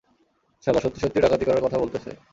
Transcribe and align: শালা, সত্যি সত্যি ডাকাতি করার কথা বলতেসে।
শালা, 0.63 0.79
সত্যি 0.79 0.99
সত্যি 1.01 1.19
ডাকাতি 1.21 1.43
করার 1.45 1.63
কথা 1.65 1.77
বলতেসে। 1.77 2.11